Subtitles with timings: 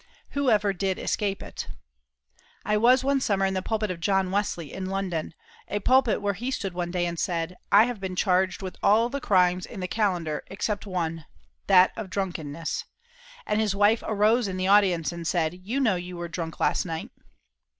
[0.31, 1.67] Whoever did escape it?
[2.65, 5.35] I was one summer in the pulpit of John Wesley, in London
[5.67, 9.09] a pulpit where he stood one day and said: "I have been charged with all
[9.09, 11.27] the crimes in the calendar except one
[11.67, 12.83] that of drunkenness,"
[13.45, 16.83] and his wife arose in the audience and said: "You know you were drunk last
[16.83, 17.11] night."